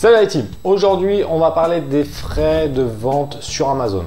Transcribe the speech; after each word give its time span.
Salut 0.00 0.14
la 0.14 0.26
team 0.26 0.46
Aujourd'hui, 0.64 1.24
on 1.28 1.38
va 1.38 1.50
parler 1.50 1.82
des 1.82 2.04
frais 2.04 2.70
de 2.70 2.80
vente 2.80 3.36
sur 3.42 3.68
Amazon. 3.68 4.06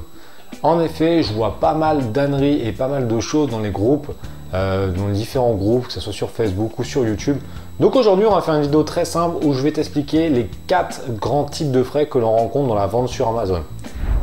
En 0.64 0.82
effet, 0.82 1.22
je 1.22 1.32
vois 1.32 1.60
pas 1.60 1.76
mal 1.76 2.12
d'âneries 2.12 2.68
et 2.68 2.72
pas 2.72 2.88
mal 2.88 3.08
de 3.08 3.20
choses 3.20 3.52
dans 3.52 3.60
les 3.60 3.70
groupes, 3.70 4.12
euh, 4.56 4.92
dans 4.92 5.10
les 5.10 5.14
différents 5.14 5.54
groupes, 5.54 5.86
que 5.86 5.94
ce 5.94 6.00
soit 6.00 6.12
sur 6.12 6.32
Facebook 6.32 6.80
ou 6.80 6.84
sur 6.84 7.06
YouTube. 7.06 7.38
Donc 7.80 7.96
aujourd'hui, 7.96 8.26
on 8.26 8.34
va 8.34 8.42
faire 8.42 8.56
une 8.56 8.64
vidéo 8.64 8.82
très 8.82 9.06
simple 9.06 9.36
où 9.46 9.54
je 9.54 9.62
vais 9.62 9.72
t'expliquer 9.72 10.30
les 10.30 10.50
quatre 10.66 11.02
grands 11.22 11.44
types 11.44 11.70
de 11.70 11.84
frais 11.84 12.08
que 12.08 12.18
l'on 12.18 12.38
rencontre 12.38 12.70
dans 12.70 12.74
la 12.74 12.88
vente 12.88 13.10
sur 13.10 13.28
Amazon. 13.28 13.62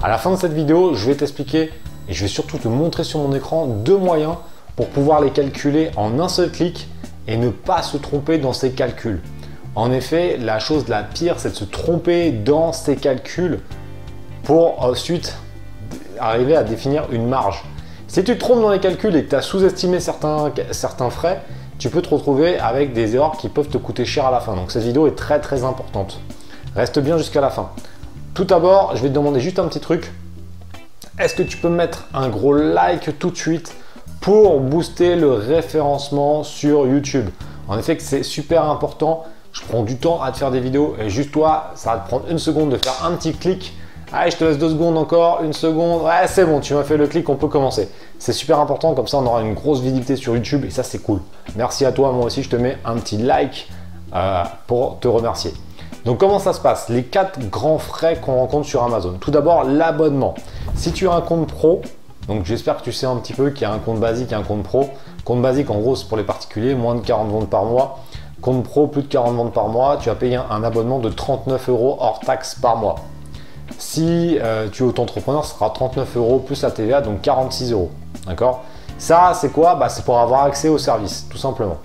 À 0.02 0.08
la 0.08 0.18
fin 0.18 0.32
de 0.32 0.36
cette 0.36 0.54
vidéo, 0.54 0.94
je 0.94 1.06
vais 1.06 1.14
t'expliquer 1.14 1.70
et 2.08 2.12
je 2.12 2.22
vais 2.22 2.28
surtout 2.28 2.58
te 2.58 2.66
montrer 2.66 3.04
sur 3.04 3.20
mon 3.20 3.32
écran 3.32 3.66
deux 3.68 3.96
moyens 3.96 4.34
pour 4.74 4.88
pouvoir 4.88 5.20
les 5.20 5.30
calculer 5.30 5.92
en 5.96 6.18
un 6.18 6.28
seul 6.28 6.50
clic 6.50 6.88
et 7.28 7.36
ne 7.36 7.50
pas 7.50 7.82
se 7.82 7.96
tromper 7.96 8.38
dans 8.38 8.52
ces 8.52 8.72
calculs. 8.72 9.22
En 9.76 9.92
effet, 9.92 10.36
la 10.36 10.58
chose 10.58 10.88
la 10.88 11.02
pire, 11.02 11.38
c'est 11.38 11.50
de 11.50 11.54
se 11.54 11.64
tromper 11.64 12.32
dans 12.32 12.72
ces 12.72 12.96
calculs 12.96 13.60
pour 14.42 14.82
ensuite 14.82 15.36
arriver 16.18 16.56
à 16.56 16.64
définir 16.64 17.04
une 17.12 17.28
marge. 17.28 17.62
Si 18.08 18.24
tu 18.24 18.34
te 18.34 18.40
trompes 18.40 18.60
dans 18.60 18.70
les 18.70 18.80
calculs 18.80 19.14
et 19.14 19.24
que 19.24 19.30
tu 19.30 19.36
as 19.36 19.42
sous-estimé 19.42 20.00
certains, 20.00 20.52
certains 20.72 21.10
frais, 21.10 21.40
tu 21.78 21.88
peux 21.88 22.02
te 22.02 22.08
retrouver 22.08 22.58
avec 22.58 22.92
des 22.92 23.14
erreurs 23.14 23.36
qui 23.36 23.48
peuvent 23.48 23.68
te 23.68 23.78
coûter 23.78 24.04
cher 24.04 24.26
à 24.26 24.30
la 24.32 24.40
fin. 24.40 24.56
Donc 24.56 24.72
cette 24.72 24.82
vidéo 24.82 25.06
est 25.06 25.14
très 25.14 25.40
très 25.40 25.62
importante. 25.62 26.20
Reste 26.74 26.98
bien 26.98 27.16
jusqu'à 27.16 27.40
la 27.40 27.50
fin. 27.50 27.70
Tout 28.34 28.44
d'abord, 28.44 28.96
je 28.96 29.02
vais 29.02 29.08
te 29.08 29.14
demander 29.14 29.40
juste 29.40 29.58
un 29.58 29.68
petit 29.68 29.80
truc. 29.80 30.12
Est-ce 31.18 31.34
que 31.34 31.42
tu 31.42 31.56
peux 31.56 31.68
mettre 31.68 32.06
un 32.12 32.28
gros 32.28 32.54
like 32.54 33.18
tout 33.18 33.30
de 33.30 33.36
suite 33.36 33.74
pour 34.20 34.60
booster 34.60 35.16
le 35.16 35.32
référencement 35.32 36.42
sur 36.42 36.86
YouTube? 36.86 37.28
En 37.68 37.78
effet, 37.78 37.96
c'est 38.00 38.24
super 38.24 38.64
important 38.64 39.24
je 39.52 39.62
prends 39.62 39.82
du 39.82 39.96
temps 39.96 40.22
à 40.22 40.32
te 40.32 40.38
faire 40.38 40.50
des 40.50 40.60
vidéos 40.60 40.96
et 41.00 41.10
juste 41.10 41.32
toi, 41.32 41.72
ça 41.74 41.94
va 41.94 41.96
te 41.98 42.08
prendre 42.08 42.24
une 42.30 42.38
seconde 42.38 42.70
de 42.70 42.76
faire 42.76 43.04
un 43.04 43.12
petit 43.12 43.32
clic. 43.32 43.74
Allez, 44.12 44.30
je 44.30 44.36
te 44.36 44.44
laisse 44.44 44.58
deux 44.58 44.70
secondes 44.70 44.98
encore, 44.98 45.42
une 45.44 45.52
seconde. 45.52 46.02
Ouais, 46.02 46.26
c'est 46.26 46.44
bon, 46.44 46.60
tu 46.60 46.74
m'as 46.74 46.82
fait 46.82 46.96
le 46.96 47.06
clic, 47.06 47.28
on 47.28 47.36
peut 47.36 47.48
commencer. 47.48 47.88
C'est 48.18 48.32
super 48.32 48.58
important, 48.58 48.94
comme 48.94 49.06
ça 49.06 49.18
on 49.18 49.26
aura 49.26 49.40
une 49.42 49.54
grosse 49.54 49.80
visibilité 49.80 50.16
sur 50.16 50.34
YouTube 50.34 50.64
et 50.64 50.70
ça 50.70 50.82
c'est 50.82 50.98
cool. 50.98 51.20
Merci 51.56 51.84
à 51.84 51.92
toi, 51.92 52.12
moi 52.12 52.26
aussi 52.26 52.42
je 52.42 52.48
te 52.48 52.56
mets 52.56 52.76
un 52.84 52.96
petit 52.96 53.18
like 53.18 53.68
euh, 54.14 54.42
pour 54.66 54.98
te 54.98 55.06
remercier. 55.06 55.52
Donc 56.04 56.18
comment 56.18 56.38
ça 56.38 56.52
se 56.52 56.60
passe? 56.60 56.88
Les 56.88 57.04
quatre 57.04 57.38
grands 57.50 57.78
frais 57.78 58.16
qu'on 58.16 58.36
rencontre 58.36 58.66
sur 58.66 58.82
Amazon. 58.82 59.14
Tout 59.20 59.30
d'abord 59.30 59.64
l'abonnement. 59.64 60.34
Si 60.74 60.92
tu 60.92 61.08
as 61.08 61.12
un 61.12 61.20
compte 61.20 61.48
pro, 61.48 61.82
donc 62.26 62.46
j'espère 62.46 62.78
que 62.78 62.82
tu 62.82 62.92
sais 62.92 63.06
un 63.06 63.16
petit 63.16 63.34
peu 63.34 63.50
qu'il 63.50 63.62
y 63.62 63.64
a 63.64 63.72
un 63.72 63.78
compte 63.78 64.00
basique 64.00 64.32
et 64.32 64.34
un 64.34 64.42
compte 64.42 64.62
pro. 64.62 64.88
Compte 65.24 65.42
basique 65.42 65.70
en 65.70 65.78
gros 65.78 65.96
c'est 65.96 66.08
pour 66.08 66.16
les 66.16 66.24
particuliers, 66.24 66.74
moins 66.74 66.94
de 66.94 67.00
40 67.00 67.30
ventes 67.30 67.50
par 67.50 67.64
mois. 67.64 68.00
Compte 68.42 68.64
pro, 68.64 68.86
plus 68.86 69.02
de 69.02 69.08
40 69.08 69.36
ventes 69.36 69.52
par 69.52 69.68
mois, 69.68 69.98
tu 70.00 70.08
vas 70.08 70.14
payer 70.14 70.36
un, 70.36 70.64
abonnement 70.64 70.98
de 70.98 71.10
39 71.10 71.68
euros 71.68 71.96
hors 72.00 72.20
taxe 72.20 72.54
par 72.54 72.76
mois. 72.76 72.96
Si 73.78 74.38
euh, 74.40 74.68
tu 74.70 74.82
es 74.82 74.86
auto-entrepreneur, 74.86 75.44
ce 75.44 75.54
sera 75.54 75.70
39 75.70 76.16
euros 76.16 76.38
plus 76.38 76.62
la 76.62 76.70
TVA, 76.70 77.02
donc 77.02 77.20
46 77.20 77.72
euros. 77.72 77.90
D'accord? 78.26 78.64
Ça, 78.98 79.32
c'est 79.34 79.50
quoi? 79.50 79.74
Bah, 79.74 79.88
C'est 79.88 80.04
pour 80.04 80.18
avoir 80.18 80.44
accès 80.44 80.68
au 80.68 80.78
service, 80.78 81.26
tout 81.30 81.38
simplement. 81.38 81.78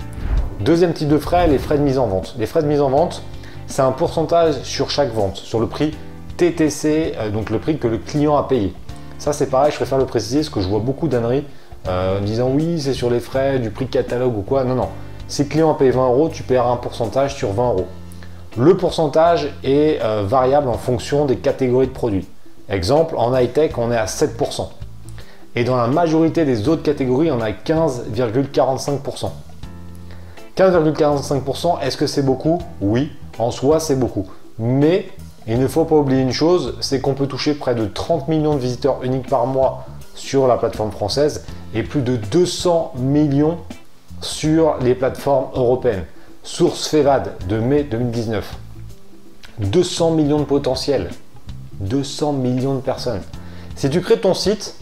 Deuxième 0.61 0.94
type 0.94 1.09
de 1.09 1.17
frais, 1.17 1.48
les 1.48 1.58
frais 1.58 1.78
de 1.78 1.83
mise 1.83 1.98
en 1.98 2.08
vente. 2.08 2.36
Les 2.38 2.45
frais 2.45 2.61
de 2.61 2.67
mise 2.67 2.81
en 2.81 2.89
vente, 2.89 3.22
c'est 3.67 3.81
un 3.81 3.92
pourcentage 3.92 4.61
sur 4.64 4.89
chaque 4.89 5.14
vente, 5.14 5.36
sur 5.36 5.59
le 5.59 5.67
prix 5.67 5.92
TTC, 6.38 7.16
euh, 7.17 7.30
donc 7.30 7.50
le 7.50 7.59
prix 7.59 7.78
que 7.78 7.88
le 7.88 7.98
client 7.98 8.38
a 8.38 8.48
payé. 8.48 8.73
Ça, 9.17 9.33
c'est 9.33 9.48
pareil, 9.48 9.72
je 9.72 9.78
préfère 9.78 9.98
le 9.98 10.06
préciser 10.06 10.39
parce 10.39 10.50
que 10.50 10.61
je 10.61 10.67
vois 10.67 10.80
beaucoup 10.80 11.08
d'âneries 11.08 11.45
euh, 11.88 12.20
disant 12.20 12.50
oui, 12.50 12.80
c'est 12.80 12.94
sur 12.94 13.09
les 13.09 13.20
frais 13.20 13.59
du 13.59 13.70
prix 13.70 13.88
catalogue 13.88 14.38
ou 14.38 14.42
quoi. 14.42 14.64
Non, 14.64 14.76
non. 14.76 14.89
Si 15.27 15.43
le 15.43 15.49
client 15.49 15.73
paye 15.73 15.89
20 15.89 16.05
euros, 16.07 16.29
tu 16.29 16.43
paieras 16.43 16.71
un 16.71 16.77
pourcentage 16.77 17.35
sur 17.35 17.51
20 17.51 17.69
euros. 17.69 17.87
Le 18.57 18.77
pourcentage 18.77 19.53
est 19.63 19.99
euh, 20.01 20.23
variable 20.25 20.69
en 20.69 20.77
fonction 20.77 21.25
des 21.25 21.37
catégories 21.37 21.87
de 21.87 21.91
produits. 21.91 22.27
Exemple, 22.69 23.15
en 23.17 23.35
high-tech, 23.35 23.71
on 23.77 23.91
est 23.91 23.97
à 23.97 24.05
7%. 24.05 24.67
Et 25.55 25.63
dans 25.63 25.77
la 25.77 25.87
majorité 25.87 26.45
des 26.45 26.67
autres 26.67 26.83
catégories, 26.83 27.31
on 27.31 27.41
a 27.41 27.52
15,45%. 27.52 29.30
15,45%, 30.55 31.81
est-ce 31.81 31.97
que 31.97 32.08
c'est 32.08 32.23
beaucoup? 32.23 32.61
Oui, 32.81 33.11
en 33.39 33.52
soi, 33.52 33.80
c'est 33.80 33.99
beaucoup. 33.99 34.27
Mais 34.58 35.09
il 35.47 35.59
ne 35.59 35.67
faut 35.67 35.85
pas 35.85 35.95
oublier 35.95 36.21
une 36.21 36.31
chose, 36.31 36.75
c'est 36.81 37.02
qu'on 37.02 37.14
peut 37.14 37.27
toucher 37.27 37.53
près 37.55 37.75
de 37.75 37.85
30 37.85 38.27
millions 38.27 38.53
de 38.53 38.59
visiteurs 38.59 39.03
uniques 39.03 39.27
par 39.30 39.47
mois 39.47 39.85
sur 40.14 40.47
la 40.47 40.55
plateforme 40.58 40.91
française 40.91 41.45
et 41.73 41.83
plus 41.83 42.02
de 42.02 42.15
200 42.15 42.93
millions 42.97 43.58
sur 44.25 44.77
les 44.81 44.95
plateformes 44.95 45.47
européennes. 45.53 46.05
Source 46.43 46.87
FEVAD 46.87 47.47
de 47.47 47.59
mai 47.59 47.83
2019. 47.83 48.58
200 49.59 50.11
millions 50.11 50.39
de 50.39 50.43
potentiels. 50.45 51.09
200 51.80 52.33
millions 52.33 52.75
de 52.75 52.81
personnes. 52.81 53.21
Si 53.75 53.89
tu 53.89 54.02
crées 54.02 54.19
ton 54.19 54.33
site, 54.33 54.75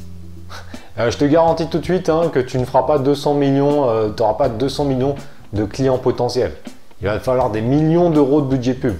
euh, 0.99 1.11
je 1.11 1.17
te 1.17 1.25
garantis 1.25 1.67
tout 1.67 1.79
de 1.79 1.83
suite 1.83 2.09
hein, 2.09 2.29
que 2.33 2.39
tu 2.39 2.57
ne 2.57 2.65
feras 2.65 2.83
pas 2.83 2.99
200 2.99 3.35
millions, 3.35 3.89
euh, 3.89 4.09
tu 4.09 4.21
n'auras 4.21 4.35
pas 4.35 4.49
200 4.49 4.85
millions 4.85 5.15
de 5.53 5.65
clients 5.65 5.97
potentiels. 5.97 6.53
Il 7.01 7.07
va 7.07 7.17
te 7.17 7.23
falloir 7.23 7.49
des 7.49 7.61
millions 7.61 8.09
d'euros 8.09 8.41
de 8.41 8.47
budget 8.47 8.73
pub. 8.73 8.95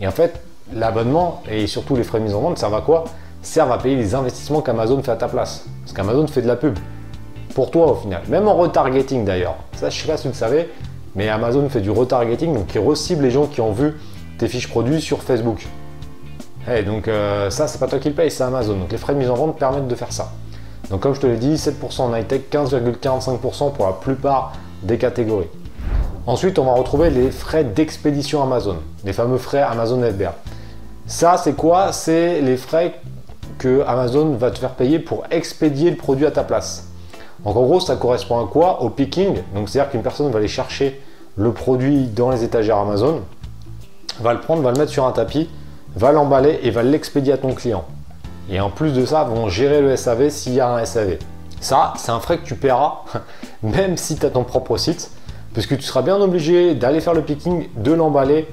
Et 0.00 0.06
en 0.06 0.12
fait, 0.12 0.40
l'abonnement 0.72 1.42
et 1.50 1.66
surtout 1.66 1.96
les 1.96 2.04
frais 2.04 2.18
de 2.18 2.24
mise 2.24 2.34
en 2.34 2.40
vente 2.40 2.58
servent 2.58 2.74
à 2.74 2.80
quoi? 2.80 3.04
Servent 3.42 3.72
à 3.72 3.78
payer 3.78 3.96
les 3.96 4.14
investissements 4.14 4.60
qu'Amazon 4.60 5.02
fait 5.02 5.12
à 5.12 5.16
ta 5.16 5.28
place. 5.28 5.64
Parce 5.82 5.92
qu'Amazon 5.92 6.26
fait 6.26 6.42
de 6.42 6.46
la 6.46 6.56
pub 6.56 6.78
pour 7.54 7.70
toi 7.70 7.92
au 7.92 7.94
final. 7.94 8.22
Même 8.28 8.48
en 8.48 8.54
retargeting 8.54 9.24
d'ailleurs. 9.24 9.56
Ça, 9.74 9.90
je 9.90 10.00
sais 10.00 10.06
pas 10.06 10.16
si 10.16 10.24
vous 10.24 10.32
le 10.32 10.38
savez, 10.38 10.68
mais 11.14 11.28
Amazon 11.28 11.68
fait 11.68 11.80
du 11.80 11.90
retargeting, 11.90 12.54
donc 12.54 12.74
il 12.74 12.80
recible 12.80 13.24
les 13.24 13.30
gens 13.30 13.46
qui 13.46 13.60
ont 13.60 13.72
vu 13.72 13.94
tes 14.38 14.48
fiches 14.48 14.68
produits 14.68 15.00
sur 15.00 15.22
Facebook. 15.22 15.66
Et 16.68 16.78
eh, 16.78 16.82
donc 16.82 17.08
euh, 17.08 17.50
ça, 17.50 17.66
c'est 17.66 17.78
pas 17.78 17.86
toi 17.86 17.98
qui 17.98 18.08
le 18.08 18.14
paye, 18.14 18.30
c'est 18.30 18.44
Amazon. 18.44 18.76
Donc 18.76 18.92
les 18.92 18.98
frais 18.98 19.14
de 19.14 19.18
mise 19.18 19.30
en 19.30 19.34
vente 19.34 19.58
permettent 19.58 19.88
de 19.88 19.94
faire 19.94 20.12
ça. 20.12 20.30
Donc 20.90 21.00
comme 21.00 21.14
je 21.14 21.20
te 21.20 21.26
l'ai 21.26 21.36
dit, 21.36 21.54
7% 21.54 22.02
en 22.02 22.14
high-tech, 22.14 22.42
15,45% 22.50 23.72
pour 23.72 23.86
la 23.86 23.92
plupart 23.92 24.52
des 24.82 24.98
catégories. 24.98 25.48
Ensuite, 26.26 26.58
on 26.58 26.64
va 26.64 26.74
retrouver 26.74 27.10
les 27.10 27.30
frais 27.30 27.64
d'expédition 27.64 28.42
Amazon, 28.42 28.76
les 29.04 29.12
fameux 29.12 29.38
frais 29.38 29.62
Amazon 29.62 30.00
FBA. 30.02 30.34
Ça, 31.06 31.36
c'est 31.38 31.54
quoi? 31.54 31.92
C'est 31.92 32.40
les 32.40 32.56
frais 32.56 33.00
que 33.58 33.82
Amazon 33.86 34.34
va 34.34 34.50
te 34.50 34.58
faire 34.58 34.74
payer 34.74 34.98
pour 34.98 35.24
expédier 35.30 35.90
le 35.90 35.96
produit 35.96 36.26
à 36.26 36.30
ta 36.30 36.44
place. 36.44 36.89
Donc 37.44 37.56
en 37.56 37.62
gros, 37.62 37.80
ça 37.80 37.96
correspond 37.96 38.44
à 38.44 38.48
quoi 38.48 38.82
Au 38.82 38.90
picking. 38.90 39.34
Donc 39.54 39.68
c'est-à-dire 39.68 39.90
qu'une 39.90 40.02
personne 40.02 40.30
va 40.30 40.38
aller 40.38 40.48
chercher 40.48 41.00
le 41.36 41.52
produit 41.52 42.06
dans 42.06 42.30
les 42.30 42.44
étagères 42.44 42.78
Amazon, 42.78 43.22
va 44.20 44.34
le 44.34 44.40
prendre, 44.40 44.62
va 44.62 44.72
le 44.72 44.78
mettre 44.78 44.92
sur 44.92 45.06
un 45.06 45.12
tapis, 45.12 45.48
va 45.96 46.12
l'emballer 46.12 46.60
et 46.62 46.70
va 46.70 46.82
l'expédier 46.82 47.32
à 47.32 47.38
ton 47.38 47.54
client. 47.54 47.84
Et 48.50 48.60
en 48.60 48.70
plus 48.70 48.92
de 48.92 49.04
ça, 49.06 49.24
vont 49.24 49.48
gérer 49.48 49.80
le 49.80 49.96
SAV 49.96 50.28
s'il 50.30 50.54
y 50.54 50.60
a 50.60 50.68
un 50.68 50.84
SAV. 50.84 51.18
Ça, 51.60 51.92
c'est 51.96 52.10
un 52.10 52.20
frais 52.20 52.38
que 52.38 52.44
tu 52.44 52.56
paieras 52.56 53.04
même 53.62 53.96
si 53.96 54.16
tu 54.16 54.26
as 54.26 54.30
ton 54.30 54.44
propre 54.44 54.76
site, 54.76 55.10
puisque 55.52 55.76
tu 55.76 55.82
seras 55.82 56.02
bien 56.02 56.20
obligé 56.20 56.74
d'aller 56.74 57.00
faire 57.00 57.14
le 57.14 57.22
picking, 57.22 57.68
de 57.76 57.92
l'emballer 57.92 58.48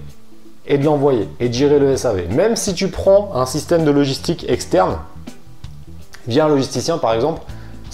et 0.65 0.77
de 0.77 0.83
l'envoyer 0.83 1.29
et 1.39 1.49
de 1.49 1.53
gérer 1.53 1.79
le 1.79 1.95
SAV. 1.95 2.29
Même 2.33 2.55
si 2.55 2.73
tu 2.73 2.89
prends 2.89 3.31
un 3.33 3.45
système 3.45 3.85
de 3.85 3.91
logistique 3.91 4.45
externe, 4.49 4.97
via 6.27 6.45
un 6.45 6.49
logisticien 6.49 6.97
par 6.97 7.13
exemple, 7.13 7.41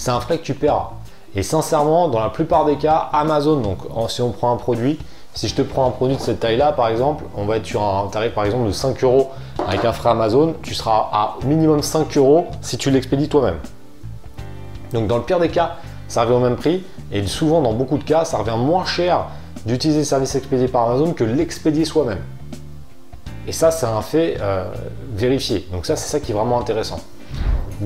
c'est 0.04 0.10
un 0.10 0.20
frais 0.20 0.36
que 0.36 0.42
tu 0.42 0.52
paieras. 0.52 0.90
Et 1.34 1.42
sincèrement, 1.42 2.08
dans 2.08 2.20
la 2.20 2.28
plupart 2.28 2.66
des 2.66 2.76
cas, 2.76 3.08
Amazon, 3.14 3.56
donc 3.56 3.78
si 4.10 4.20
on 4.20 4.32
prend 4.32 4.52
un 4.52 4.56
produit, 4.56 4.98
si 5.32 5.48
je 5.48 5.54
te 5.54 5.62
prends 5.62 5.88
un 5.88 5.92
produit 5.92 6.16
de 6.16 6.20
cette 6.20 6.40
taille-là, 6.40 6.72
par 6.72 6.88
exemple, 6.88 7.24
on 7.34 7.46
va 7.46 7.56
être 7.56 7.64
sur 7.64 7.82
un 7.82 8.08
tarif 8.08 8.34
par 8.34 8.44
exemple 8.44 8.66
de 8.66 8.72
5 8.72 9.02
euros 9.02 9.30
avec 9.66 9.82
un 9.86 9.92
frais 9.92 10.10
Amazon, 10.10 10.56
tu 10.62 10.74
seras 10.74 11.08
à 11.10 11.36
minimum 11.46 11.80
5 11.80 12.18
euros 12.18 12.48
si 12.60 12.76
tu 12.76 12.90
l'expédies 12.90 13.30
toi-même. 13.30 13.56
Donc 14.92 15.06
dans 15.06 15.16
le 15.16 15.22
pire 15.22 15.40
des 15.40 15.48
cas, 15.48 15.76
ça 16.06 16.24
revient 16.24 16.34
au 16.34 16.40
même 16.40 16.56
prix 16.56 16.84
et 17.10 17.26
souvent 17.26 17.62
dans 17.62 17.72
beaucoup 17.72 17.96
de 17.96 18.04
cas, 18.04 18.26
ça 18.26 18.36
revient 18.36 18.58
moins 18.58 18.84
cher 18.84 19.24
d'utiliser 19.64 20.00
le 20.00 20.04
service 20.04 20.34
expédié 20.34 20.68
par 20.68 20.90
Amazon 20.90 21.14
que 21.14 21.24
l'expédier 21.24 21.86
soi-même. 21.86 22.20
Et 23.48 23.52
ça, 23.52 23.70
c'est 23.70 23.86
un 23.86 24.02
fait 24.02 24.36
euh, 24.38 24.66
vérifié. 25.14 25.66
Donc 25.72 25.86
ça, 25.86 25.96
c'est 25.96 26.10
ça 26.10 26.20
qui 26.20 26.32
est 26.32 26.34
vraiment 26.34 26.60
intéressant. 26.60 27.00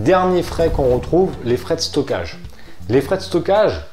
Dernier 0.04 0.44
frais 0.44 0.70
qu'on 0.70 0.94
retrouve, 0.94 1.32
les 1.44 1.56
frais 1.56 1.74
de 1.74 1.80
stockage. 1.80 2.38
Les 2.88 3.00
frais 3.00 3.16
de 3.16 3.22
stockage, 3.22 3.84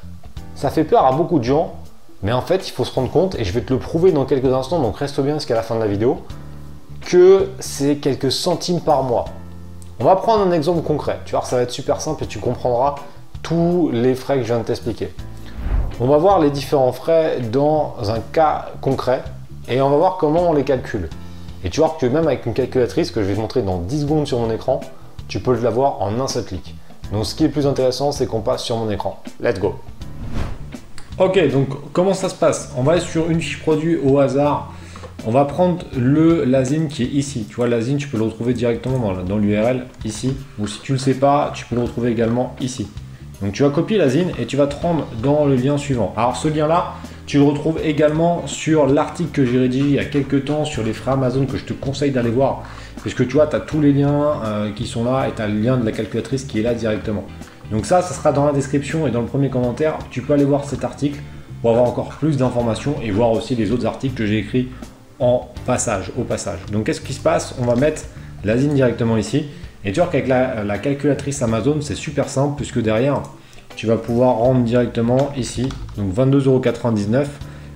ça 0.54 0.70
fait 0.70 0.84
peur 0.84 1.04
à 1.04 1.10
beaucoup 1.10 1.40
de 1.40 1.44
gens, 1.44 1.74
mais 2.22 2.30
en 2.32 2.42
fait, 2.42 2.68
il 2.68 2.70
faut 2.70 2.84
se 2.84 2.94
rendre 2.94 3.10
compte, 3.10 3.34
et 3.34 3.42
je 3.42 3.52
vais 3.52 3.60
te 3.60 3.72
le 3.72 3.80
prouver 3.80 4.12
dans 4.12 4.24
quelques 4.24 4.52
instants, 4.52 4.78
donc 4.78 4.96
reste 4.98 5.20
bien 5.20 5.34
jusqu'à 5.34 5.56
la 5.56 5.62
fin 5.62 5.74
de 5.74 5.80
la 5.80 5.88
vidéo, 5.88 6.18
que 7.00 7.48
c'est 7.58 7.96
quelques 7.96 8.30
centimes 8.30 8.80
par 8.80 9.02
mois. 9.02 9.24
On 9.98 10.04
va 10.04 10.14
prendre 10.14 10.46
un 10.46 10.52
exemple 10.52 10.82
concret. 10.82 11.18
Tu 11.24 11.32
vois, 11.32 11.44
ça 11.44 11.56
va 11.56 11.62
être 11.62 11.72
super 11.72 12.00
simple 12.00 12.22
et 12.22 12.28
tu 12.28 12.38
comprendras 12.38 12.94
tous 13.42 13.90
les 13.92 14.14
frais 14.14 14.36
que 14.36 14.42
je 14.42 14.46
viens 14.46 14.58
de 14.58 14.64
t'expliquer. 14.64 15.12
On 15.98 16.06
va 16.06 16.18
voir 16.18 16.38
les 16.38 16.50
différents 16.50 16.92
frais 16.92 17.40
dans 17.40 17.96
un 18.08 18.20
cas 18.20 18.66
concret 18.80 19.24
et 19.68 19.80
on 19.80 19.90
va 19.90 19.96
voir 19.96 20.18
comment 20.18 20.50
on 20.50 20.52
les 20.52 20.62
calcule. 20.64 21.10
Et 21.64 21.70
tu 21.70 21.80
vois 21.80 21.96
que 22.00 22.06
même 22.06 22.28
avec 22.28 22.46
une 22.46 22.54
calculatrice 22.54 23.10
que 23.10 23.22
je 23.22 23.26
vais 23.26 23.34
te 23.34 23.40
montrer 23.40 23.62
dans 23.62 23.78
10 23.78 24.02
secondes 24.02 24.26
sur 24.28 24.38
mon 24.38 24.52
écran, 24.52 24.80
tu 25.28 25.40
peux 25.40 25.54
l'avoir 25.60 26.02
en 26.02 26.18
un 26.20 26.28
seul 26.28 26.44
clic. 26.44 26.74
Donc 27.12 27.26
ce 27.26 27.34
qui 27.34 27.44
est 27.44 27.48
plus 27.48 27.66
intéressant, 27.66 28.12
c'est 28.12 28.26
qu'on 28.26 28.40
passe 28.40 28.64
sur 28.64 28.76
mon 28.76 28.90
écran. 28.90 29.22
Let's 29.40 29.60
go 29.60 29.76
Ok, 31.18 31.50
donc 31.50 31.68
comment 31.92 32.14
ça 32.14 32.28
se 32.28 32.34
passe? 32.34 32.72
On 32.76 32.82
va 32.82 33.00
sur 33.00 33.30
une 33.30 33.40
fiche 33.40 33.60
produit 33.60 33.96
au 33.96 34.18
hasard. 34.18 34.72
on 35.26 35.30
va 35.30 35.44
prendre 35.44 35.84
le 35.96 36.44
l'asine 36.44 36.88
qui 36.88 37.04
est 37.04 37.06
ici. 37.06 37.46
Tu 37.48 37.56
vois, 37.56 37.68
l'asine, 37.68 37.96
tu 37.96 38.08
peux 38.08 38.18
le 38.18 38.24
retrouver 38.24 38.52
directement 38.52 39.14
dans, 39.22 39.38
l'URL 39.38 39.86
ici. 40.04 40.34
Ou 40.58 40.66
si 40.66 40.80
tu 40.80 40.92
ne 40.92 40.98
le 40.98 41.02
sais 41.02 41.14
pas, 41.14 41.52
tu 41.54 41.64
peux 41.64 41.74
le 41.74 41.82
retrouver 41.82 42.10
également 42.10 42.54
ici. 42.60 42.86
Donc 43.40 43.52
tu 43.52 43.62
vas 43.62 43.70
copier 43.70 43.98
l'asine 43.98 44.30
et 44.38 44.46
tu 44.46 44.56
vas 44.56 44.66
te 44.66 44.76
rendre 44.76 45.06
dans 45.22 45.46
le 45.46 45.56
lien 45.56 45.78
suivant. 45.78 46.12
Alors 46.16 46.36
ce 46.36 46.48
lien-là, 46.48 46.94
tu 47.26 47.38
le 47.38 47.44
retrouves 47.44 47.78
également 47.82 48.46
sur 48.46 48.86
l'article 48.86 49.30
que 49.30 49.44
j'ai 49.44 49.58
rédigé 49.58 49.84
il 49.84 49.94
y 49.94 49.98
a 49.98 50.04
quelques 50.04 50.44
temps 50.44 50.64
sur 50.64 50.84
les 50.84 50.92
frais 50.92 51.12
Amazon 51.12 51.46
que 51.46 51.56
je 51.56 51.64
te 51.64 51.72
conseille 51.72 52.12
d'aller 52.12 52.30
voir. 52.30 52.62
Parce 53.02 53.14
que 53.14 53.22
tu 53.22 53.34
vois, 53.34 53.46
tu 53.46 53.56
as 53.56 53.60
tous 53.60 53.80
les 53.80 53.92
liens 53.92 54.42
euh, 54.44 54.72
qui 54.72 54.86
sont 54.86 55.04
là 55.04 55.28
et 55.28 55.32
tu 55.34 55.42
as 55.42 55.46
le 55.46 55.60
lien 55.60 55.76
de 55.76 55.84
la 55.84 55.92
calculatrice 55.92 56.44
qui 56.44 56.60
est 56.60 56.62
là 56.62 56.74
directement. 56.74 57.24
Donc 57.70 57.86
ça, 57.86 58.02
ça 58.02 58.14
sera 58.14 58.32
dans 58.32 58.46
la 58.46 58.52
description 58.52 59.06
et 59.06 59.10
dans 59.10 59.20
le 59.20 59.26
premier 59.26 59.50
commentaire. 59.50 59.98
Tu 60.10 60.22
peux 60.22 60.32
aller 60.32 60.44
voir 60.44 60.64
cet 60.64 60.84
article 60.84 61.20
pour 61.60 61.70
avoir 61.70 61.86
encore 61.86 62.08
plus 62.08 62.36
d'informations 62.36 62.96
et 63.02 63.10
voir 63.10 63.32
aussi 63.32 63.54
les 63.54 63.72
autres 63.72 63.86
articles 63.86 64.14
que 64.14 64.26
j'ai 64.26 64.38
écrits 64.38 64.68
en 65.18 65.48
passage, 65.64 66.12
au 66.18 66.22
passage. 66.22 66.60
Donc 66.70 66.86
qu'est-ce 66.86 67.00
qui 67.00 67.12
se 67.12 67.20
passe? 67.20 67.54
On 67.60 67.64
va 67.64 67.74
mettre 67.74 68.02
l'asine 68.44 68.74
directement 68.74 69.16
ici. 69.16 69.46
Et 69.84 69.92
tu 69.92 70.00
vois 70.00 70.08
qu'avec 70.08 70.28
la, 70.28 70.78
calculatrice 70.78 71.42
Amazon, 71.42 71.80
c'est 71.80 71.94
super 71.94 72.28
simple 72.28 72.54
puisque 72.56 72.80
derrière, 72.80 73.22
tu 73.76 73.86
vas 73.86 73.96
pouvoir 73.96 74.36
rendre 74.36 74.62
directement 74.62 75.32
ici. 75.36 75.68
Donc 75.96 76.14
22,99€. 76.14 77.26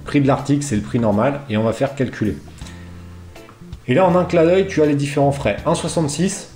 Prix 0.04 0.20
de 0.20 0.26
l'article, 0.26 0.62
c'est 0.62 0.76
le 0.76 0.82
prix 0.82 0.98
normal. 0.98 1.40
Et 1.48 1.56
on 1.56 1.62
va 1.62 1.72
faire 1.72 1.94
calculer. 1.94 2.36
Et 3.90 3.94
là, 3.94 4.06
en 4.06 4.14
un 4.14 4.24
clin 4.24 4.44
d'œil, 4.44 4.68
tu 4.68 4.80
as 4.82 4.86
les 4.86 4.94
différents 4.94 5.32
frais. 5.32 5.56
1,66, 5.66 6.46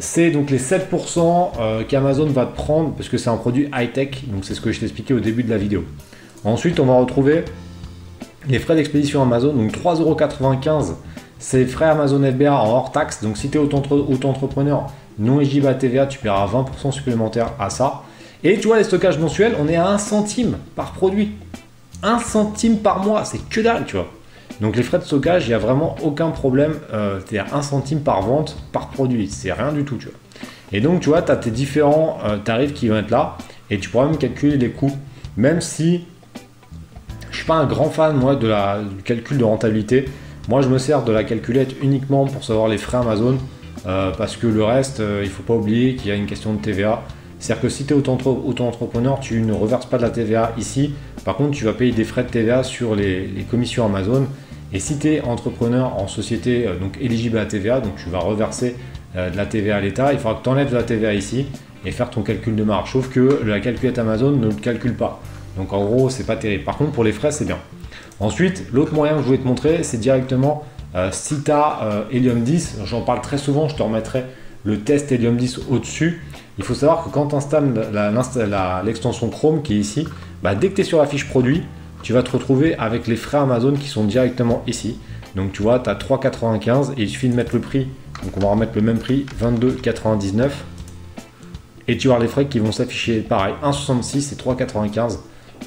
c'est 0.00 0.32
donc 0.32 0.50
les 0.50 0.58
7% 0.58 1.50
euh, 1.60 1.84
qu'Amazon 1.84 2.26
va 2.26 2.46
te 2.46 2.56
prendre 2.56 2.94
parce 2.94 3.08
que 3.08 3.16
c'est 3.16 3.30
un 3.30 3.36
produit 3.36 3.70
high-tech. 3.72 4.24
Donc 4.26 4.44
c'est 4.44 4.54
ce 4.54 4.60
que 4.60 4.72
je 4.72 4.80
t'ai 4.80 4.86
expliqué 4.86 5.14
au 5.14 5.20
début 5.20 5.44
de 5.44 5.50
la 5.50 5.56
vidéo. 5.56 5.84
Ensuite, 6.42 6.80
on 6.80 6.86
va 6.86 6.94
retrouver 6.94 7.44
les 8.48 8.58
frais 8.58 8.74
d'expédition 8.74 9.22
Amazon, 9.22 9.52
donc 9.52 9.70
3,95€, 9.70 10.94
c'est 11.38 11.64
frais 11.64 11.84
Amazon 11.84 12.28
FBA 12.28 12.52
en 12.52 12.68
hors 12.68 12.90
taxe. 12.90 13.22
Donc 13.22 13.36
si 13.36 13.50
tu 13.50 13.58
es 13.58 13.60
auto-entrepreneur 13.60 14.88
non 15.16 15.40
éligible 15.40 15.78
TVA, 15.78 16.06
tu 16.06 16.18
paieras 16.18 16.48
20% 16.48 16.90
supplémentaire 16.90 17.52
à 17.60 17.70
ça. 17.70 18.02
Et 18.42 18.58
tu 18.58 18.66
vois, 18.66 18.78
les 18.78 18.84
stockages 18.84 19.18
mensuels, 19.20 19.54
on 19.60 19.68
est 19.68 19.76
à 19.76 19.86
1 19.86 19.98
centime 19.98 20.56
par 20.74 20.90
produit. 20.90 21.36
1 22.02 22.18
centime 22.18 22.78
par 22.78 23.04
mois, 23.04 23.24
c'est 23.24 23.48
que 23.48 23.60
dalle, 23.60 23.84
tu 23.86 23.94
vois. 23.94 24.08
Donc 24.60 24.76
les 24.76 24.82
frais 24.82 24.98
de 24.98 25.04
stockage, 25.04 25.46
il 25.46 25.48
n'y 25.48 25.54
a 25.54 25.58
vraiment 25.58 25.96
aucun 26.02 26.30
problème. 26.30 26.74
Euh, 26.92 27.20
C'est-à-dire 27.20 27.54
1 27.54 27.62
centime 27.62 28.00
par 28.00 28.22
vente 28.22 28.56
par 28.72 28.90
produit. 28.90 29.28
C'est 29.28 29.52
rien 29.52 29.72
du 29.72 29.84
tout. 29.84 29.98
Et 30.72 30.80
donc, 30.80 31.00
tu 31.00 31.08
vois, 31.08 31.22
tu 31.22 31.32
as 31.32 31.36
tes 31.36 31.50
différents 31.50 32.18
euh, 32.24 32.36
tarifs 32.36 32.74
qui 32.74 32.88
vont 32.88 32.96
être 32.96 33.10
là. 33.10 33.36
Et 33.70 33.78
tu 33.78 33.88
pourras 33.88 34.06
même 34.06 34.18
calculer 34.18 34.56
les 34.56 34.70
coûts. 34.70 34.96
Même 35.36 35.60
si 35.60 36.04
suis 37.40 37.46
pas 37.46 37.54
un 37.54 37.66
grand 37.66 37.88
fan 37.88 38.16
moi 38.16 38.36
de 38.36 38.46
la, 38.46 38.80
du 38.82 39.02
calcul 39.02 39.38
de 39.38 39.44
rentabilité. 39.44 40.04
Moi 40.48 40.60
je 40.60 40.68
me 40.68 40.78
sers 40.78 41.02
de 41.04 41.12
la 41.12 41.24
calculette 41.24 41.74
uniquement 41.82 42.26
pour 42.26 42.44
savoir 42.44 42.68
les 42.68 42.76
frais 42.76 42.98
Amazon 42.98 43.38
euh, 43.86 44.10
parce 44.16 44.36
que 44.36 44.46
le 44.46 44.62
reste, 44.62 45.00
euh, 45.00 45.22
il 45.24 45.30
faut 45.30 45.42
pas 45.42 45.54
oublier 45.54 45.96
qu'il 45.96 46.08
y 46.08 46.12
a 46.12 46.16
une 46.16 46.26
question 46.26 46.52
de 46.52 46.60
TVA. 46.60 47.02
C'est-à-dire 47.38 47.62
que 47.62 47.68
si 47.70 47.86
tu 47.86 47.94
es 47.94 47.96
auto-entrepreneur, 47.96 49.18
tu 49.20 49.40
ne 49.40 49.54
reverses 49.54 49.86
pas 49.86 49.96
de 49.96 50.02
la 50.02 50.10
TVA 50.10 50.52
ici. 50.58 50.92
Par 51.24 51.36
contre, 51.36 51.52
tu 51.52 51.64
vas 51.64 51.72
payer 51.72 51.92
des 51.92 52.04
frais 52.04 52.24
de 52.24 52.28
TVA 52.28 52.62
sur 52.62 52.94
les, 52.94 53.30
commissions 53.50 53.86
Amazon. 53.86 54.26
Et 54.72 54.78
si 54.78 54.98
tu 54.98 55.08
es 55.08 55.20
entrepreneur 55.20 55.98
en 55.98 56.08
société, 56.08 56.66
euh, 56.66 56.78
donc 56.78 56.96
éligible 57.00 57.38
à 57.38 57.40
la 57.40 57.46
TVA, 57.46 57.80
donc 57.80 57.96
tu 58.02 58.08
vas 58.10 58.20
reverser 58.20 58.76
de 59.16 59.36
la 59.36 59.44
TVA 59.44 59.78
à 59.78 59.80
l'État, 59.80 60.12
il 60.12 60.20
faudra 60.20 60.38
que 60.38 60.44
tu 60.44 60.48
enlèves 60.50 60.70
de 60.70 60.76
la 60.76 60.84
TVA 60.84 61.14
ici 61.14 61.46
et 61.84 61.90
faire 61.90 62.10
ton 62.10 62.22
calcul 62.22 62.54
de 62.54 62.62
marge. 62.62 62.92
Sauf 62.92 63.08
que 63.08 63.42
la 63.44 63.58
calculette 63.58 63.98
Amazon 63.98 64.30
ne 64.30 64.46
le 64.46 64.54
calcule 64.54 64.94
pas. 64.94 65.20
Donc 65.56 65.72
en 65.72 65.84
gros, 65.84 66.10
c'est 66.10 66.22
pas 66.22 66.36
terrible. 66.36 66.62
Par 66.62 66.76
contre, 66.76 66.92
pour 66.92 67.02
les 67.02 67.10
frais, 67.10 67.32
c'est 67.32 67.44
bien. 67.44 67.58
Ensuite, 68.20 68.66
l'autre 68.72 68.94
moyen 68.94 69.14
que 69.14 69.22
je 69.22 69.24
voulais 69.24 69.38
te 69.38 69.46
montrer, 69.48 69.82
c'est 69.82 69.98
directement 69.98 70.64
euh, 70.94 71.08
si 71.12 71.42
tu 71.42 71.50
as 71.50 71.82
euh, 71.82 72.02
Helium 72.10 72.42
10, 72.42 72.80
j'en 72.84 73.02
parle 73.02 73.20
très 73.20 73.38
souvent, 73.38 73.68
je 73.68 73.76
te 73.76 73.82
remettrai 73.82 74.24
le 74.64 74.80
test 74.80 75.12
Helium 75.12 75.36
10 75.36 75.60
au-dessus. 75.70 76.22
Il 76.58 76.64
faut 76.64 76.74
savoir 76.74 77.04
que 77.04 77.10
quand 77.10 77.28
tu 77.28 77.34
installes 77.36 77.72
l'extension 78.84 79.30
Chrome 79.30 79.62
qui 79.62 79.74
est 79.74 79.78
ici, 79.78 80.06
bah, 80.42 80.54
dès 80.54 80.68
que 80.68 80.74
tu 80.74 80.80
es 80.82 80.84
sur 80.84 80.98
la 80.98 81.06
fiche 81.06 81.28
produit, 81.28 81.62
tu 82.02 82.12
vas 82.12 82.22
te 82.22 82.30
retrouver 82.30 82.74
avec 82.76 83.06
les 83.06 83.16
frais 83.16 83.38
Amazon 83.38 83.72
qui 83.74 83.88
sont 83.88 84.04
directement 84.04 84.62
ici. 84.66 84.98
Donc 85.36 85.52
tu 85.52 85.62
vois, 85.62 85.78
tu 85.78 85.90
as 85.90 85.94
3,95 85.94 86.92
et 86.96 87.02
il 87.02 87.08
suffit 87.08 87.28
de 87.28 87.34
mettre 87.34 87.54
le 87.54 87.60
prix. 87.60 87.88
Donc 88.24 88.36
on 88.36 88.40
va 88.40 88.48
remettre 88.48 88.72
le 88.74 88.82
même 88.82 88.98
prix, 88.98 89.26
22,99. 89.40 90.50
Et 91.88 91.96
tu 91.96 92.08
vas 92.08 92.18
les 92.18 92.28
frais 92.28 92.46
qui 92.46 92.58
vont 92.58 92.72
s'afficher 92.72 93.20
pareil, 93.20 93.54
1,66 93.62 94.32
et 94.32 94.36
3,95. 94.36 95.18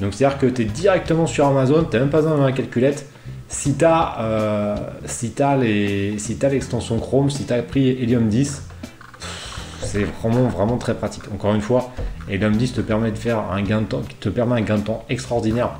Donc 0.01 0.13
c'est-à-dire 0.13 0.38
que 0.38 0.47
tu 0.47 0.63
es 0.63 0.65
directement 0.65 1.27
sur 1.27 1.45
Amazon, 1.45 1.83
tu 1.83 1.95
n'as 1.95 2.01
même 2.01 2.09
pas 2.09 2.21
besoin 2.21 2.38
de 2.38 2.44
la 2.44 2.51
calculette. 2.51 3.07
Si 3.47 3.75
tu 3.75 3.86
as, 3.86 4.19
euh, 4.21 4.75
si 5.06 5.33
l'extension 6.41 7.00
Chrome, 7.00 7.29
si 7.29 7.45
tu 7.45 7.53
as 7.53 7.62
pris 7.62 7.89
Helium 7.89 8.27
10, 8.27 8.63
c'est 9.81 10.06
vraiment, 10.06 10.47
vraiment 10.47 10.77
très 10.77 10.95
pratique. 10.95 11.24
Encore 11.31 11.53
une 11.53 11.62
fois, 11.62 11.91
Helium 12.29 12.56
10 12.56 12.74
te 12.74 12.81
permet 12.81 13.12
de 13.12 13.18
faire 13.18 13.39
un 13.51 13.62
gain 13.62 13.81
de 13.81 13.86
temps, 13.86 14.01
te 14.19 14.29
permet 14.29 14.56
un 14.59 14.63
gain 14.63 14.77
de 14.77 14.83
temps 14.83 15.06
extraordinaire. 15.09 15.71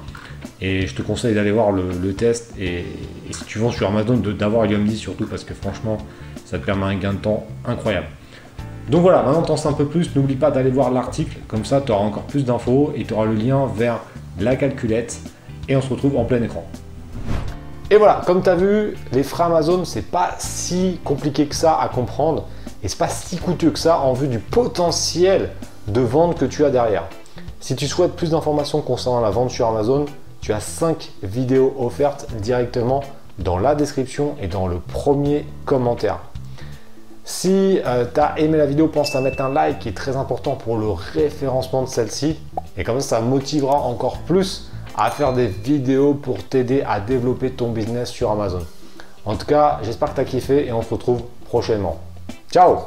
Et 0.64 0.88
je 0.88 0.96
te 0.96 1.02
conseille 1.02 1.36
d'aller 1.36 1.52
voir 1.52 1.74
le, 1.74 2.14
test. 2.14 2.54
Et, 2.58 2.86
si 3.32 3.44
tu 3.44 3.60
vends 3.60 3.70
sur 3.70 3.90
Amazon, 3.90 4.16
d'avoir 4.16 4.64
Helium 4.64 4.86
10 4.86 4.98
surtout 4.98 5.28
parce 5.28 5.44
que 5.44 5.54
franchement, 5.54 5.98
ça 6.46 6.58
te 6.58 6.66
permet 6.66 6.86
un 6.86 6.96
gain 6.96 7.14
de 7.14 7.18
temps 7.18 7.46
incroyable. 7.66 8.08
Donc 8.90 9.02
voilà, 9.02 9.24
maintenant 9.24 9.42
t'en 9.42 9.58
sais 9.58 9.68
un 9.68 9.74
peu 9.74 9.86
plus, 9.86 10.14
n'oublie 10.16 10.36
pas 10.36 10.52
d'aller 10.52 10.70
voir 10.70 10.92
l'article, 10.92 11.38
comme 11.48 11.64
ça 11.64 11.82
tu 11.82 11.92
auras 11.92 12.04
encore 12.04 12.24
plus 12.24 12.44
d'infos 12.44 12.94
et 12.96 13.06
tu 13.06 13.14
auras 13.14 13.26
le 13.26 13.34
lien 13.34 13.66
vers 13.76 14.00
la 14.40 14.58
calculette 14.58 15.20
et 15.70 15.76
on 15.76 15.82
se 15.82 15.90
retrouve 15.90 16.18
en 16.18 16.26
plein 16.26 16.42
écran. 16.42 16.66
Et 17.90 17.96
voilà, 17.96 18.22
comme 18.26 18.42
tu 18.42 18.50
as 18.50 18.56
vu, 18.56 18.96
les 19.14 19.24
frais 19.24 19.44
Amazon, 19.44 19.86
c'est 19.86 20.10
pas 20.10 20.36
si 20.38 21.00
compliqué 21.04 21.46
que 21.46 21.56
ça 21.56 21.80
à 21.80 21.88
comprendre 21.90 22.48
et 22.84 22.88
c'est 22.88 22.98
pas 22.98 23.08
si 23.08 23.38
coûteux 23.38 23.72
que 23.72 23.80
ça 23.80 24.00
en 24.00 24.14
vue 24.14 24.28
du 24.28 24.40
potentiel 24.40 25.52
de 25.88 26.02
vente 26.02 26.38
que 26.38 26.46
tu 26.46 26.66
as 26.66 26.70
derrière. 26.70 27.04
Si 27.62 27.76
tu 27.76 27.88
souhaites 27.88 28.14
plus 28.14 28.32
d'informations 28.32 28.82
concernant 28.82 29.22
la 29.22 29.30
vente 29.30 29.52
sur 29.52 29.68
Amazon, 29.68 30.06
tu 30.44 30.52
as 30.52 30.60
5 30.60 31.10
vidéos 31.24 31.74
offertes 31.80 32.28
directement 32.36 33.02
dans 33.40 33.58
la 33.58 33.76
description 33.76 34.36
et 34.42 34.48
dans 34.48 34.68
le 34.68 34.78
premier 34.78 35.46
commentaire. 35.66 36.20
Si 37.24 37.80
euh, 37.86 38.06
tu 38.14 38.20
as 38.20 38.38
aimé 38.38 38.58
la 38.58 38.66
vidéo, 38.66 38.90
pense 38.90 39.16
à 39.16 39.22
mettre 39.22 39.42
un 39.42 39.50
like 39.50 39.80
qui 39.80 39.90
est 39.90 39.94
très 39.94 40.18
important 40.18 40.56
pour 40.56 40.78
le 40.78 40.90
référencement 40.90 41.84
de 41.84 41.88
celle-ci. 41.88 42.38
Et 42.78 42.84
comme 42.84 43.00
ça, 43.00 43.18
ça 43.18 43.22
motivera 43.22 43.80
encore 43.84 44.18
plus 44.20 44.70
à 44.98 45.10
faire 45.10 45.32
des 45.32 45.48
vidéos 45.48 46.14
pour 46.14 46.44
t'aider 46.44 46.84
à 46.86 47.00
développer 47.00 47.52
ton 47.52 47.72
business 47.72 48.10
sur 48.10 48.30
Amazon. 48.30 48.64
En 49.26 49.38
tout 49.38 49.46
cas, 49.46 49.80
j'espère 49.84 50.10
que 50.10 50.16
tu 50.16 50.22
as 50.22 50.26
kiffé 50.26 50.68
et 50.68 50.74
on 50.74 50.82
se 50.82 50.94
retrouve 50.94 51.22
prochainement. 51.46 52.00
Ciao 52.52 52.80